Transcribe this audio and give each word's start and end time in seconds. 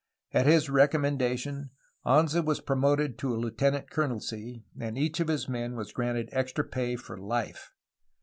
At 0.31 0.47
his 0.47 0.67
recommendation 0.67 1.69
Anza 2.07 2.43
was 2.43 2.59
promoted 2.59 3.19
to 3.19 3.35
a 3.35 3.37
lieutenant 3.37 3.91
colonelcy, 3.91 4.63
and 4.79 4.97
each 4.97 5.19
of 5.19 5.27
his 5.27 5.47
men 5.47 5.75
was 5.75 5.91
granted 5.93 6.29
extra 6.31 6.63
pay 6.63 6.95
for 6.95 7.17
life. 7.19 7.71